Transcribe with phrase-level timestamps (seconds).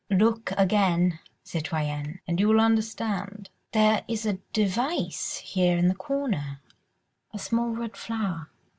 [0.09, 6.59] "Look again, citoyenne, and you will understand." "There is a device here in the corner,
[7.31, 8.49] a small red flower